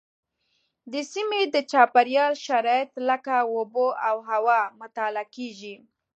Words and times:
د 0.91 0.93
سیمې 1.13 1.41
د 1.53 1.55
چاپیریال 1.71 2.33
شرایط 2.45 2.91
لکه 3.09 3.35
اوبه 3.53 3.87
او 4.07 4.15
هوا 4.29 4.59
مطالعه 4.81 5.25
کېږي. 5.35 5.75